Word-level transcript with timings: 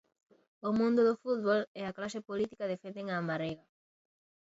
O 0.67 0.69
mundo 0.79 1.01
do 1.07 1.19
fútbol 1.23 1.61
e 1.79 1.81
a 1.85 1.95
clase 1.97 2.19
política 2.29 2.71
defenden 2.73 3.07
a 3.09 3.25
Marega. 3.27 3.65